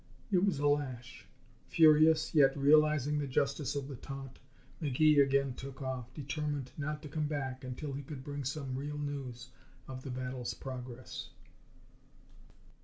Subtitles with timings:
[0.31, 1.27] It was a lash.
[1.67, 4.39] Furious, yet realizing the justice of the taunt,
[4.81, 8.97] McGee again took off, determined not to come back until he could bring some real
[8.97, 9.49] news
[9.87, 11.29] of the battle's progress.